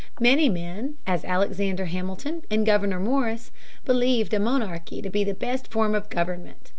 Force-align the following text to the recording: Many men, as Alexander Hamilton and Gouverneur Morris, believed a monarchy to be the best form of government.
Many 0.19 0.49
men, 0.49 0.95
as 1.05 1.23
Alexander 1.23 1.85
Hamilton 1.85 2.41
and 2.49 2.65
Gouverneur 2.65 2.99
Morris, 2.99 3.51
believed 3.85 4.33
a 4.33 4.39
monarchy 4.39 4.99
to 4.99 5.11
be 5.11 5.23
the 5.23 5.35
best 5.35 5.67
form 5.71 5.93
of 5.93 6.09
government. 6.09 6.69